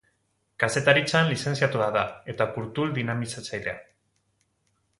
Kazetaritzan 0.61 1.29
lizentziatua 1.33 1.89
da 1.97 2.03
eta 2.35 2.47
kultur 2.57 2.95
dinamizatzailea. 2.97 3.77